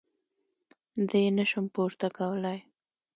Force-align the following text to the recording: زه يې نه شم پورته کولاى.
زه 1.09 1.17
يې 1.23 1.29
نه 1.37 1.45
شم 1.49 1.65
پورته 1.75 2.07
کولاى. 2.17 2.59